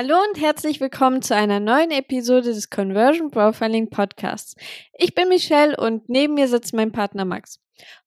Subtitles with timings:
[0.00, 4.54] Hallo und herzlich willkommen zu einer neuen Episode des Conversion Profiling Podcasts.
[4.96, 7.58] Ich bin Michelle und neben mir sitzt mein Partner Max.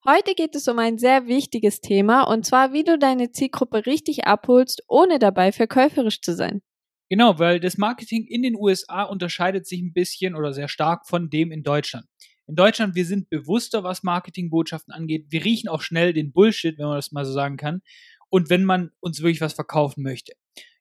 [0.05, 4.25] Heute geht es um ein sehr wichtiges Thema und zwar, wie du deine Zielgruppe richtig
[4.25, 6.61] abholst, ohne dabei verkäuferisch zu sein.
[7.09, 11.29] Genau, weil das Marketing in den USA unterscheidet sich ein bisschen oder sehr stark von
[11.29, 12.05] dem in Deutschland.
[12.47, 15.25] In Deutschland, wir sind bewusster, was Marketingbotschaften angeht.
[15.27, 17.81] Wir riechen auch schnell den Bullshit, wenn man das mal so sagen kann.
[18.29, 20.31] Und wenn man uns wirklich was verkaufen möchte.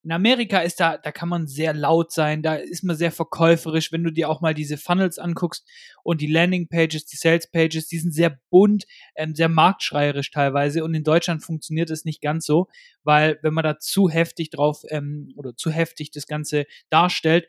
[0.03, 3.93] In Amerika ist da, da kann man sehr laut sein, da ist man sehr verkäuferisch,
[3.93, 5.69] wenn du dir auch mal diese Funnels anguckst
[6.03, 10.85] und die Landing Pages, die Sales Pages, die sind sehr bunt, ähm, sehr marktschreierisch teilweise
[10.85, 12.69] und in Deutschland funktioniert es nicht ganz so,
[13.03, 17.47] weil wenn man da zu heftig drauf ähm, oder zu heftig das Ganze darstellt,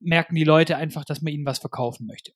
[0.00, 2.32] merken die Leute einfach, dass man ihnen was verkaufen möchte.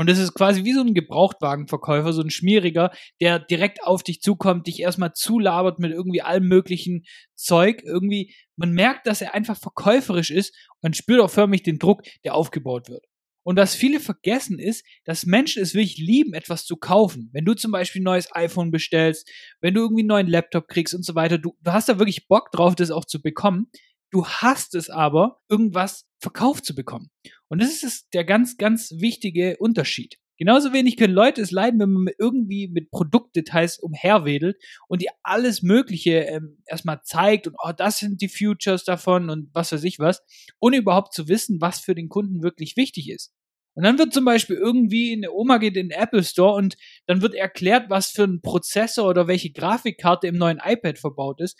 [0.00, 2.90] Und es ist quasi wie so ein Gebrauchtwagenverkäufer, so ein Schmieriger,
[3.20, 7.04] der direkt auf dich zukommt, dich erstmal zulabert mit irgendwie allem möglichen
[7.34, 7.82] Zeug.
[7.84, 10.56] Irgendwie, man merkt, dass er einfach verkäuferisch ist.
[10.80, 13.04] Man spürt auch förmlich den Druck, der aufgebaut wird.
[13.42, 17.28] Und was viele vergessen ist, dass Menschen es wirklich lieben, etwas zu kaufen.
[17.34, 20.94] Wenn du zum Beispiel ein neues iPhone bestellst, wenn du irgendwie einen neuen Laptop kriegst
[20.94, 23.66] und so weiter, du, du hast da wirklich Bock drauf, das auch zu bekommen.
[24.10, 27.10] Du hast es aber, irgendwas verkauft zu bekommen.
[27.48, 30.18] Und das ist der ganz, ganz wichtige Unterschied.
[30.40, 34.56] Genauso wenig können Leute es leiden, wenn man irgendwie mit Produktdetails umherwedelt
[34.88, 39.50] und die alles Mögliche ähm, erstmal zeigt und oh, das sind die Futures davon und
[39.52, 40.22] was weiß ich was,
[40.58, 43.34] ohne überhaupt zu wissen, was für den Kunden wirklich wichtig ist.
[43.74, 47.20] Und dann wird zum Beispiel irgendwie eine Oma geht in den Apple Store und dann
[47.20, 51.58] wird erklärt, was für ein Prozessor oder welche Grafikkarte im neuen iPad verbaut ist,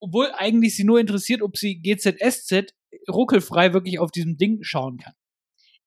[0.00, 2.74] obwohl eigentlich sie nur interessiert, ob sie GZSZ
[3.10, 5.14] ruckelfrei wirklich auf diesem Ding schauen kann.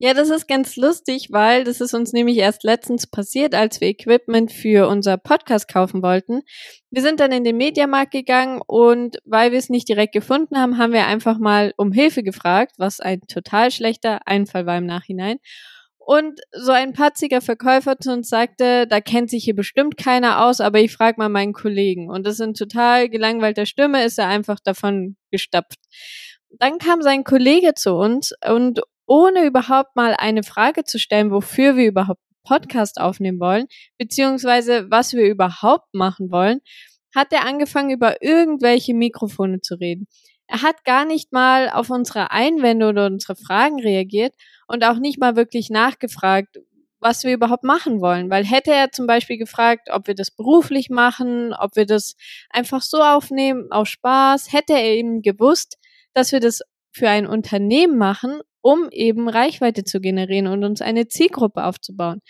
[0.03, 3.87] Ja, das ist ganz lustig, weil das ist uns nämlich erst letztens passiert, als wir
[3.89, 6.41] Equipment für unser Podcast kaufen wollten.
[6.89, 10.79] Wir sind dann in den Mediamarkt gegangen und weil wir es nicht direkt gefunden haben,
[10.79, 15.37] haben wir einfach mal um Hilfe gefragt, was ein total schlechter Einfall war im Nachhinein.
[15.99, 20.61] Und so ein patziger Verkäufer zu uns sagte, da kennt sich hier bestimmt keiner aus,
[20.61, 22.09] aber ich frage mal meinen Kollegen.
[22.09, 25.77] Und das in total gelangweilter Stimme ist er einfach davon gestapft.
[26.59, 31.75] Dann kam sein Kollege zu uns und ohne überhaupt mal eine Frage zu stellen, wofür
[31.75, 33.67] wir überhaupt Podcast aufnehmen wollen,
[33.97, 36.59] beziehungsweise was wir überhaupt machen wollen,
[37.15, 40.07] hat er angefangen, über irgendwelche Mikrofone zu reden.
[40.47, 44.33] Er hat gar nicht mal auf unsere Einwände oder unsere Fragen reagiert
[44.67, 46.57] und auch nicht mal wirklich nachgefragt,
[46.99, 48.29] was wir überhaupt machen wollen.
[48.29, 52.15] Weil hätte er zum Beispiel gefragt, ob wir das beruflich machen, ob wir das
[52.49, 55.77] einfach so aufnehmen, auf Spaß, hätte er eben gewusst,
[56.13, 56.61] dass wir das
[56.93, 62.21] für ein Unternehmen machen um eben Reichweite zu generieren und uns eine Zielgruppe aufzubauen.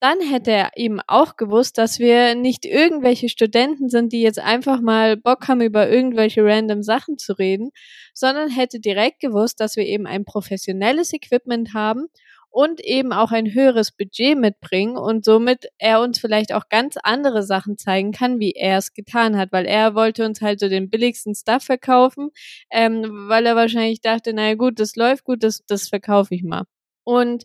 [0.00, 4.80] Dann hätte er eben auch gewusst, dass wir nicht irgendwelche Studenten sind, die jetzt einfach
[4.80, 7.70] mal Bock haben, über irgendwelche random Sachen zu reden,
[8.12, 12.06] sondern hätte direkt gewusst, dass wir eben ein professionelles Equipment haben
[12.52, 17.42] und eben auch ein höheres Budget mitbringen und somit er uns vielleicht auch ganz andere
[17.42, 20.90] Sachen zeigen kann, wie er es getan hat, weil er wollte uns halt so den
[20.90, 22.30] billigsten Stuff verkaufen,
[22.70, 26.64] ähm, weil er wahrscheinlich dachte, naja gut, das läuft gut, das, das verkaufe ich mal.
[27.04, 27.44] Und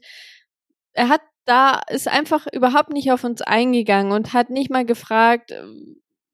[0.93, 5.53] er hat da ist einfach überhaupt nicht auf uns eingegangen und hat nicht mal gefragt,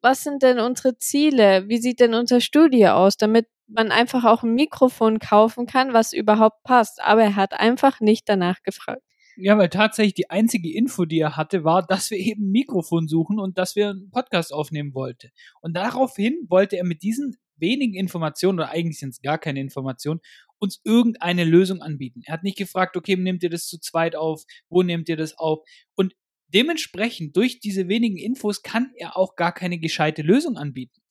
[0.01, 1.69] was sind denn unsere Ziele?
[1.69, 6.13] Wie sieht denn unser Studio aus, damit man einfach auch ein Mikrofon kaufen kann, was
[6.13, 7.01] überhaupt passt.
[7.01, 9.01] Aber er hat einfach nicht danach gefragt.
[9.35, 13.07] Ja, weil tatsächlich die einzige Info, die er hatte, war, dass wir eben ein Mikrofon
[13.07, 15.31] suchen und dass wir einen Podcast aufnehmen wollten.
[15.61, 20.19] Und daraufhin wollte er mit diesen wenigen Informationen, oder eigentlich sind es gar keine Informationen,
[20.59, 22.21] uns irgendeine Lösung anbieten.
[22.25, 24.43] Er hat nicht gefragt, okay, nehmt ihr das zu zweit auf?
[24.69, 25.59] Wo nehmt ihr das auf?
[25.95, 26.13] Und
[26.47, 31.01] dementsprechend, durch diese wenigen Infos, kann er auch gar keine gescheite Lösung anbieten.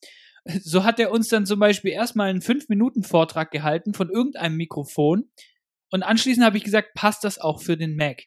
[0.44, 5.30] So hat er uns dann zum Beispiel erstmal einen 5-Minuten-Vortrag gehalten von irgendeinem Mikrofon.
[5.91, 8.25] Und anschließend habe ich gesagt, passt das auch für den Mac?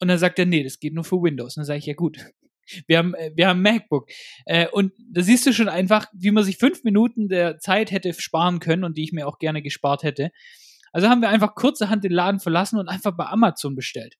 [0.00, 1.56] Und dann sagt er, nee, das geht nur für Windows.
[1.56, 2.18] Und dann sage ich, ja gut,
[2.86, 4.08] wir haben, äh, wir haben MacBook.
[4.46, 8.12] Äh, und da siehst du schon einfach, wie man sich fünf Minuten der Zeit hätte
[8.14, 10.30] sparen können und die ich mir auch gerne gespart hätte.
[10.92, 14.16] Also haben wir einfach kurzerhand den Laden verlassen und einfach bei Amazon bestellt.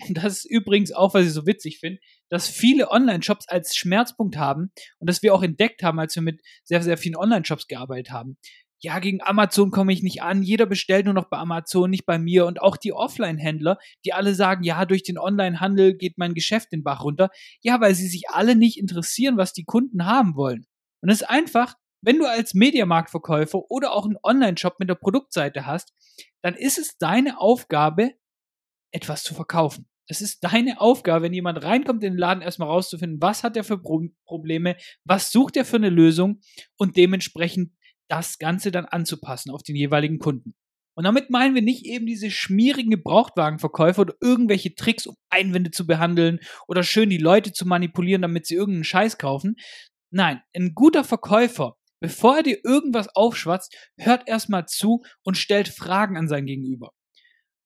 [0.10, 4.72] Das ist übrigens auch, was ich so witzig finde, dass viele Online-Shops als Schmerzpunkt haben
[4.98, 8.36] und das wir auch entdeckt haben, als wir mit sehr, sehr vielen Online-Shops gearbeitet haben.
[8.82, 12.18] Ja, gegen Amazon komme ich nicht an, jeder bestellt nur noch bei Amazon, nicht bei
[12.18, 13.76] mir und auch die Offline-Händler,
[14.06, 17.28] die alle sagen, ja, durch den Online-Handel geht mein Geschäft den Bach runter.
[17.60, 20.64] Ja, weil sie sich alle nicht interessieren, was die Kunden haben wollen.
[21.02, 25.66] Und es ist einfach, wenn du als Mediamarktverkäufer oder auch einen Online-Shop mit der Produktseite
[25.66, 25.92] hast,
[26.40, 28.12] dann ist es deine Aufgabe,
[28.92, 29.86] etwas zu verkaufen.
[30.06, 33.62] Es ist deine Aufgabe, wenn jemand reinkommt in den Laden, erstmal rauszufinden, was hat er
[33.62, 36.40] für Pro Probleme, was sucht er für eine Lösung
[36.76, 37.72] und dementsprechend
[38.08, 40.54] das Ganze dann anzupassen auf den jeweiligen Kunden.
[40.96, 45.86] Und damit meinen wir nicht eben diese schmierigen Gebrauchtwagenverkäufer oder irgendwelche Tricks, um Einwände zu
[45.86, 49.54] behandeln oder schön die Leute zu manipulieren, damit sie irgendeinen Scheiß kaufen.
[50.12, 56.16] Nein, ein guter Verkäufer, bevor er dir irgendwas aufschwatzt, hört erstmal zu und stellt Fragen
[56.16, 56.90] an sein Gegenüber.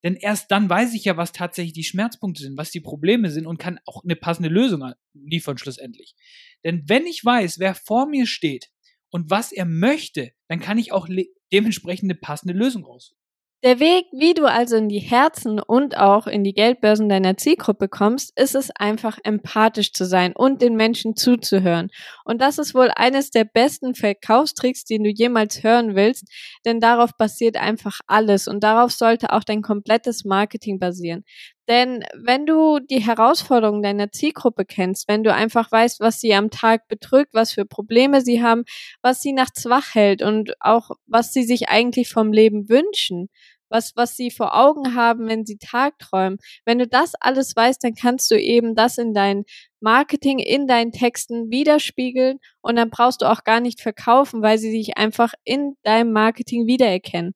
[0.05, 3.47] Denn erst dann weiß ich ja, was tatsächlich die Schmerzpunkte sind, was die Probleme sind
[3.47, 6.15] und kann auch eine passende Lösung liefern schlussendlich.
[6.63, 8.69] Denn wenn ich weiß, wer vor mir steht
[9.09, 11.09] und was er möchte, dann kann ich auch
[11.51, 13.24] dementsprechend eine passende Lösung raussuchen.
[13.65, 17.89] Der Weg, wie du also in die Herzen und auch in die Geldbörsen deiner Zielgruppe
[17.89, 21.89] kommst, ist es einfach empathisch zu sein und den Menschen zuzuhören.
[22.25, 26.25] Und das ist wohl eines der besten Verkaufstricks, den du jemals hören willst,
[26.63, 31.23] denn darauf basiert einfach alles und darauf sollte auch dein komplettes Marketing basieren.
[31.67, 36.51] Denn wenn du die Herausforderungen deiner Zielgruppe kennst, wenn du einfach weißt, was sie am
[36.51, 38.65] Tag bedrückt, was für Probleme sie haben,
[39.01, 43.29] was sie nachts wach hält und auch was sie sich eigentlich vom Leben wünschen,
[43.69, 46.37] was, was sie vor Augen haben, wenn sie tagträumen.
[46.65, 49.43] Wenn du das alles weißt, dann kannst du eben das in dein
[49.79, 54.71] Marketing, in deinen Texten widerspiegeln und dann brauchst du auch gar nicht verkaufen, weil sie
[54.71, 57.33] sich einfach in deinem Marketing wiedererkennen.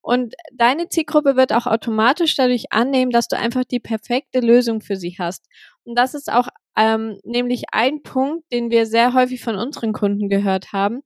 [0.00, 4.96] Und deine Zielgruppe wird auch automatisch dadurch annehmen, dass du einfach die perfekte Lösung für
[4.96, 5.44] sie hast.
[5.84, 6.48] Und das ist auch
[6.78, 11.02] ähm, nämlich ein Punkt, den wir sehr häufig von unseren Kunden gehört haben.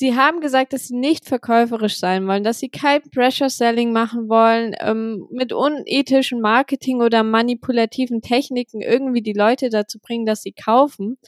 [0.00, 4.30] Sie haben gesagt, dass sie nicht verkäuferisch sein wollen, dass sie kein Pressure Selling machen
[4.30, 10.52] wollen, ähm, mit unethischen Marketing oder manipulativen Techniken irgendwie die Leute dazu bringen, dass sie
[10.52, 11.18] kaufen.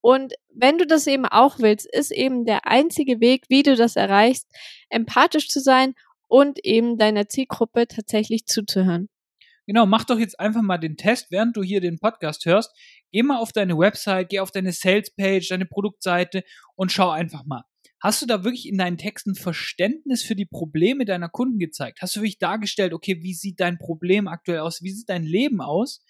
[0.00, 3.96] Und wenn du das eben auch willst, ist eben der einzige Weg, wie du das
[3.96, 4.46] erreichst,
[4.88, 5.94] empathisch zu sein
[6.28, 9.08] und eben deiner Zielgruppe tatsächlich zuzuhören.
[9.66, 12.70] Genau, mach doch jetzt einfach mal den Test, während du hier den Podcast hörst.
[13.10, 16.44] Geh mal auf deine Website, geh auf deine Sales-Page, deine Produktseite
[16.76, 17.64] und schau einfach mal.
[18.02, 22.02] Hast du da wirklich in deinen Texten Verständnis für die Probleme deiner Kunden gezeigt?
[22.02, 24.82] Hast du wirklich dargestellt, okay, wie sieht dein Problem aktuell aus?
[24.82, 26.04] Wie sieht dein Leben aus?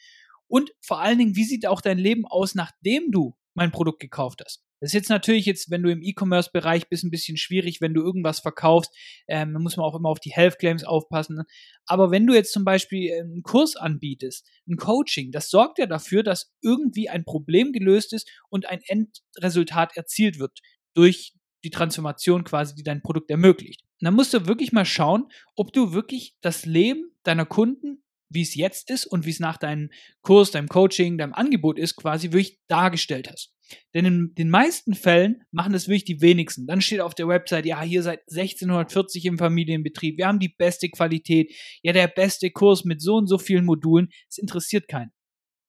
[0.48, 4.40] Und vor allen Dingen, wie sieht auch dein Leben aus, nachdem du mein Produkt gekauft
[4.42, 4.64] hast?
[4.80, 8.02] Das ist jetzt natürlich jetzt, wenn du im E-Commerce-Bereich bist, ein bisschen schwierig, wenn du
[8.02, 8.90] irgendwas verkaufst.
[9.28, 11.36] Ähm, muss man auch immer auf die Health Claims aufpassen.
[11.36, 11.44] Ne?
[11.84, 16.22] Aber wenn du jetzt zum Beispiel einen Kurs anbietest, ein Coaching, das sorgt ja dafür,
[16.22, 20.58] dass irgendwie ein Problem gelöst ist und ein Endresultat erzielt wird
[20.94, 23.82] durch die Transformation quasi, die dein Produkt ermöglicht.
[24.00, 28.42] Und dann musst du wirklich mal schauen, ob du wirklich das Leben deiner Kunden, wie
[28.42, 29.90] es jetzt ist und wie es nach deinem
[30.22, 33.52] Kurs, deinem Coaching, deinem Angebot ist, quasi wirklich dargestellt hast.
[33.94, 36.66] Denn in den meisten Fällen machen das wirklich die wenigsten.
[36.66, 40.88] Dann steht auf der Website, ja, hier seit 1640 im Familienbetrieb, wir haben die beste
[40.88, 44.08] Qualität, ja, der beste Kurs mit so und so vielen Modulen.
[44.28, 45.12] Es interessiert keinen.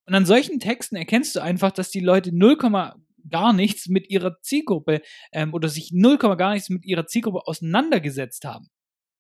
[0.06, 2.58] Und an solchen Texten erkennst du einfach, dass die Leute 0,
[3.30, 8.46] gar nichts mit ihrer Zielgruppe ähm, oder sich null gar nichts mit ihrer Zielgruppe auseinandergesetzt
[8.46, 8.70] haben.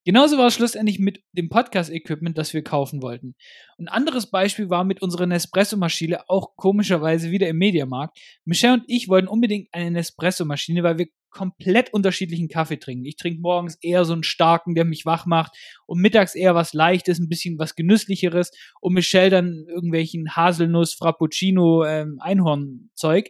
[0.05, 3.35] Genauso war es schlussendlich mit dem Podcast-Equipment, das wir kaufen wollten.
[3.77, 8.19] Ein anderes Beispiel war mit unserer Nespresso-Maschine, auch komischerweise wieder im Mediamarkt.
[8.43, 13.05] Michelle und ich wollten unbedingt eine Nespresso-Maschine, weil wir komplett unterschiedlichen Kaffee trinken.
[13.05, 15.55] Ich trinke morgens eher so einen starken, der mich wach macht
[15.85, 18.51] und mittags eher was leichtes, ein bisschen was genüsslicheres
[18.81, 23.29] und Michelle dann irgendwelchen Haselnuss, Frappuccino, ähm, Einhornzeug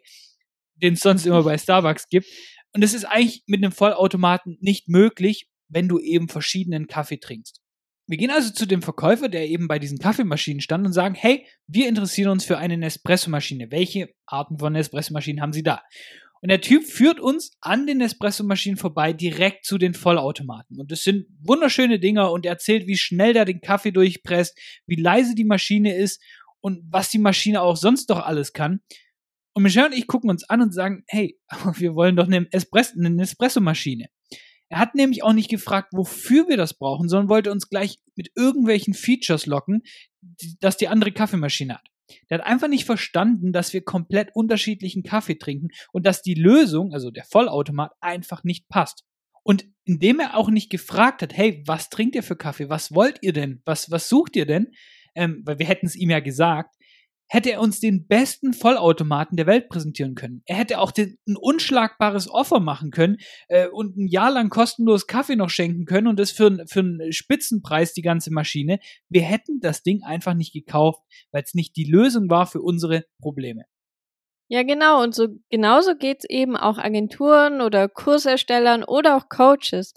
[0.84, 2.28] den es sonst immer bei Starbucks gibt.
[2.74, 7.62] Und es ist eigentlich mit einem Vollautomaten nicht möglich, wenn du eben verschiedenen Kaffee trinkst.
[8.06, 11.48] Wir gehen also zu dem Verkäufer, der eben bei diesen Kaffeemaschinen stand und sagen, hey,
[11.68, 13.72] wir interessieren uns für eine Nespresso-Maschine.
[13.72, 15.82] Welche Arten von Nespresso-Maschinen haben Sie da?
[16.42, 20.78] Und der Typ führt uns an den Nespresso-Maschinen vorbei direkt zu den Vollautomaten.
[20.78, 25.02] Und das sind wunderschöne Dinger und er erzählt, wie schnell der den Kaffee durchpresst, wie
[25.02, 26.22] leise die Maschine ist
[26.60, 28.82] und was die Maschine auch sonst doch alles kann.
[29.54, 31.40] Und Michelle und ich gucken uns an und sagen, hey,
[31.76, 34.08] wir wollen doch eine, Espresso, eine Espresso-Maschine.
[34.70, 38.32] Er hat nämlich auch nicht gefragt, wofür wir das brauchen, sondern wollte uns gleich mit
[38.36, 39.84] irgendwelchen Features locken,
[40.60, 41.88] dass die andere Kaffeemaschine hat.
[42.30, 46.92] Der hat einfach nicht verstanden, dass wir komplett unterschiedlichen Kaffee trinken und dass die Lösung,
[46.94, 49.04] also der Vollautomat, einfach nicht passt.
[49.44, 52.70] Und indem er auch nicht gefragt hat, hey, was trinkt ihr für Kaffee?
[52.70, 53.62] Was wollt ihr denn?
[53.66, 54.72] Was, was sucht ihr denn?
[55.16, 56.76] Ähm, weil wir hätten es ihm ja gesagt,
[57.28, 60.44] hätte er uns den besten Vollautomaten der Welt präsentieren können.
[60.46, 65.08] Er hätte auch den, ein unschlagbares Offer machen können äh, und ein Jahr lang kostenlos
[65.08, 68.80] Kaffee noch schenken können und das für, für einen Spitzenpreis, die ganze Maschine.
[69.10, 71.02] Wir hätten das Ding einfach nicht gekauft,
[71.32, 73.64] weil es nicht die Lösung war für unsere Probleme.
[74.50, 75.02] Ja, genau.
[75.02, 79.94] Und so genauso geht's eben auch Agenturen oder Kurserstellern oder auch Coaches.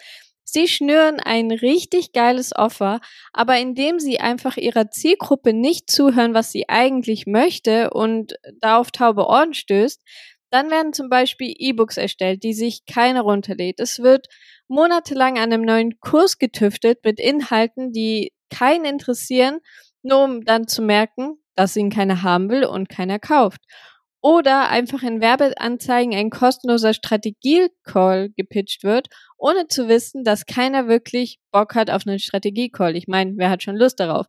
[0.49, 3.01] Sie schnüren ein richtig geiles Offer,
[3.33, 8.91] aber indem sie einfach ihrer Zielgruppe nicht zuhören, was sie eigentlich möchte und da auf
[8.93, 10.03] taube Ohren stößt,
[10.51, 13.81] Dann werden zum Beispiel E-Books erstellt, die sich keiner runterlädt.
[13.81, 14.29] Es wird
[14.69, 19.59] monatelang an einem neuen Kurs getüftelt mit Inhalten, die keinen interessieren,
[20.03, 23.61] nur um dann zu merken, dass ihn keiner haben will und keiner kauft.
[24.27, 29.07] Oder einfach in Werbeanzeigen ein kostenloser Strategie-Call gepitcht wird,
[29.39, 32.97] ohne zu wissen, dass keiner wirklich Bock hat auf einen Strategie-Call.
[32.97, 34.27] Ich meine, wer hat schon Lust darauf?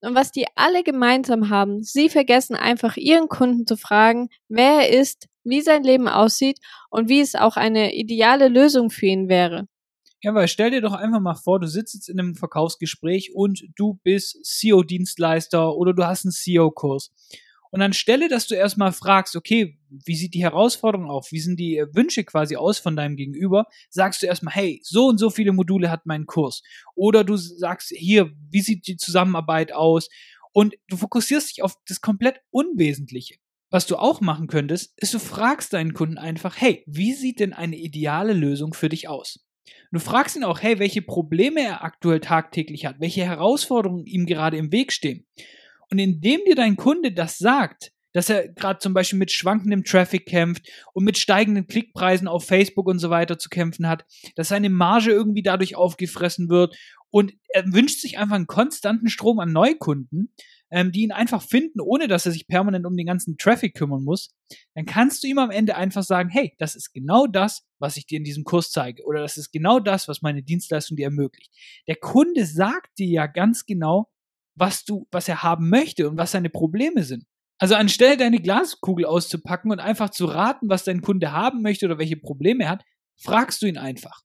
[0.00, 4.90] Und was die alle gemeinsam haben, sie vergessen einfach ihren Kunden zu fragen, wer er
[4.90, 9.66] ist, wie sein Leben aussieht und wie es auch eine ideale Lösung für ihn wäre.
[10.20, 13.64] Ja, weil stell dir doch einfach mal vor, du sitzt jetzt in einem Verkaufsgespräch und
[13.74, 17.10] du bist CEO-Dienstleister oder du hast einen CEO-Kurs.
[17.72, 21.32] Und dann stelle, dass du erstmal fragst, okay, wie sieht die Herausforderung auf?
[21.32, 23.66] Wie sind die äh, Wünsche quasi aus von deinem Gegenüber?
[23.88, 26.62] Sagst du erstmal, hey, so und so viele Module hat mein Kurs.
[26.94, 30.10] Oder du sagst, hier, wie sieht die Zusammenarbeit aus?
[30.52, 33.36] Und du fokussierst dich auf das komplett Unwesentliche.
[33.70, 37.54] Was du auch machen könntest, ist, du fragst deinen Kunden einfach, hey, wie sieht denn
[37.54, 39.46] eine ideale Lösung für dich aus?
[39.92, 44.58] Du fragst ihn auch, hey, welche Probleme er aktuell tagtäglich hat, welche Herausforderungen ihm gerade
[44.58, 45.26] im Weg stehen.
[45.92, 50.24] Und indem dir dein Kunde das sagt, dass er gerade zum Beispiel mit schwankendem Traffic
[50.24, 54.70] kämpft und mit steigenden Klickpreisen auf Facebook und so weiter zu kämpfen hat, dass seine
[54.70, 56.74] Marge irgendwie dadurch aufgefressen wird
[57.10, 60.32] und er wünscht sich einfach einen konstanten Strom an Neukunden,
[60.70, 64.02] ähm, die ihn einfach finden, ohne dass er sich permanent um den ganzen Traffic kümmern
[64.02, 64.34] muss,
[64.74, 68.06] dann kannst du ihm am Ende einfach sagen, hey, das ist genau das, was ich
[68.06, 71.52] dir in diesem Kurs zeige oder das ist genau das, was meine Dienstleistung dir ermöglicht.
[71.86, 74.08] Der Kunde sagt dir ja ganz genau,
[74.54, 77.24] was du, was er haben möchte und was seine Probleme sind.
[77.58, 81.98] Also anstelle deine Glaskugel auszupacken und einfach zu raten, was dein Kunde haben möchte oder
[81.98, 82.84] welche Probleme er hat,
[83.20, 84.22] fragst du ihn einfach.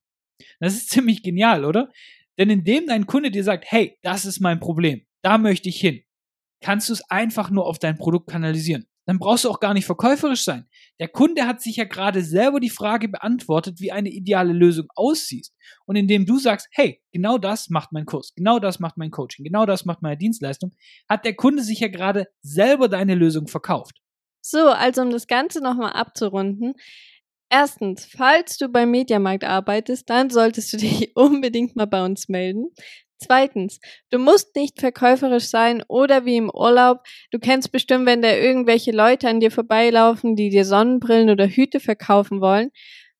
[0.60, 1.90] Das ist ziemlich genial, oder?
[2.38, 6.02] Denn indem dein Kunde dir sagt, hey, das ist mein Problem, da möchte ich hin,
[6.60, 8.86] kannst du es einfach nur auf dein Produkt kanalisieren.
[9.06, 10.67] Dann brauchst du auch gar nicht verkäuferisch sein.
[11.00, 15.48] Der Kunde hat sich ja gerade selber die Frage beantwortet, wie eine ideale Lösung aussieht.
[15.86, 19.44] Und indem du sagst, hey, genau das macht mein Kurs, genau das macht mein Coaching,
[19.44, 20.72] genau das macht meine Dienstleistung,
[21.08, 24.00] hat der Kunde sich ja gerade selber deine Lösung verkauft.
[24.40, 26.74] So, also um das Ganze nochmal abzurunden.
[27.50, 32.70] Erstens, falls du beim Mediamarkt arbeitest, dann solltest du dich unbedingt mal bei uns melden.
[33.20, 37.02] Zweitens, du musst nicht verkäuferisch sein oder wie im Urlaub.
[37.30, 41.80] Du kennst bestimmt, wenn da irgendwelche Leute an dir vorbeilaufen, die dir Sonnenbrillen oder Hüte
[41.80, 42.70] verkaufen wollen.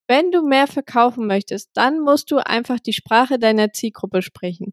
[0.07, 4.73] Wenn du mehr verkaufen möchtest, dann musst du einfach die Sprache deiner Zielgruppe sprechen.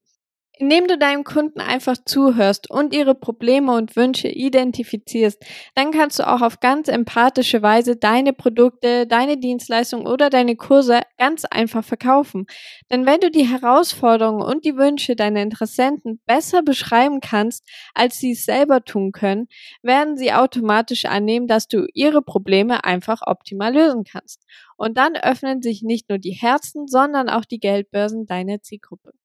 [0.58, 5.44] Indem du deinem Kunden einfach zuhörst und ihre Probleme und Wünsche identifizierst,
[5.76, 11.02] dann kannst du auch auf ganz empathische Weise deine Produkte, deine Dienstleistungen oder deine Kurse
[11.18, 12.46] ganz einfach verkaufen.
[12.90, 18.32] Denn wenn du die Herausforderungen und die Wünsche deiner Interessenten besser beschreiben kannst, als sie
[18.32, 19.50] es selber tun können,
[19.82, 24.46] werden sie automatisch annehmen, dass du ihre Probleme einfach optimal lösen kannst.
[24.78, 29.16] Und dann öffnen sich nicht nur die Herzen, sondern auch die Geldbörsen deiner Zielgruppe.